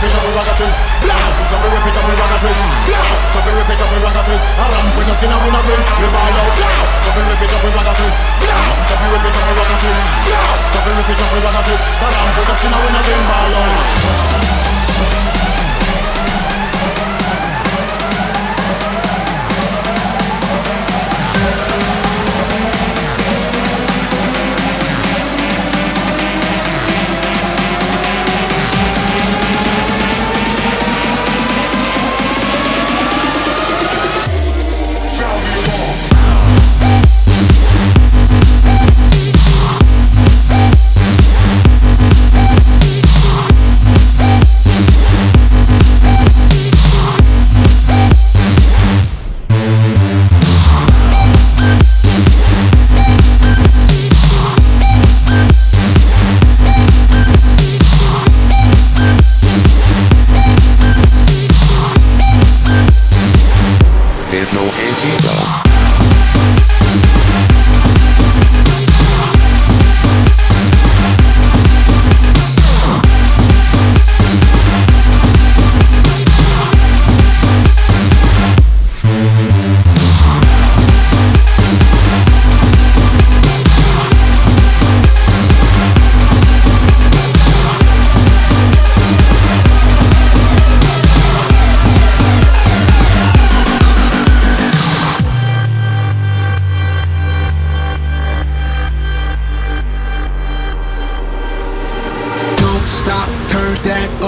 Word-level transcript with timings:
rip 0.00 0.08
it 0.08 0.16
up, 0.16 0.24
we 0.24 0.32
rock 0.32 0.48
a 0.48 0.54
twist. 0.56 0.80
Blah, 1.04 1.12
rip 1.60 1.84
it 1.84 1.96
up, 1.96 2.04
we 2.08 2.14
rock 2.16 2.32
a 2.32 2.38
twist. 2.40 2.64
Blah, 2.88 3.44
it 3.68 3.80
up, 3.80 3.88
we 3.92 3.98
rock 4.00 4.16
a. 4.16 4.40
A 4.56 4.64
ramp 4.64 4.96
with 4.96 5.06
the 5.06 5.14
skin 5.14 5.28
and 5.28 5.40
we 5.44 5.50
not 5.52 5.64
grin. 5.64 5.82
We 6.00 6.08
ball 6.08 6.24
out. 6.24 6.52
Blah, 6.56 7.20
rip 7.20 7.42
it 7.44 7.52
up, 7.52 7.60
we 7.60 7.70
rock 7.76 7.84
a 7.84 7.92
twist. 8.00 8.16
Blah, 8.40 9.12
rip 9.12 9.24
it 9.28 9.36
up, 9.36 9.44
we 9.44 9.52
rock 9.60 9.68
a 9.68 9.76
twist. 9.76 10.00
Blah, 10.24 10.88
it 11.04 11.20
up, 11.20 11.28
we 11.36 11.38
rock 11.44 11.56
a. 11.60 11.74
A 12.00 12.08
ramp 12.08 12.32
with 12.32 12.48
the 12.48 12.54
skin 12.56 12.72
and 12.72 12.80
we 12.80 12.90
not 12.96 13.04
grin. 13.04 13.24
Ball 13.28 13.52
out. 13.60 15.49